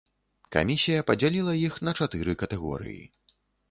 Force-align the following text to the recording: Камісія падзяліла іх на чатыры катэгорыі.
Камісія 0.55 1.05
падзяліла 1.11 1.53
іх 1.69 1.79
на 1.87 1.97
чатыры 2.01 2.39
катэгорыі. 2.45 3.03